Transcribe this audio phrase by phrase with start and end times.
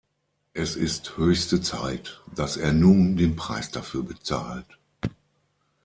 [0.55, 4.65] Es ist höchste Zeit, dass er nun den Preis dafür bezahlt.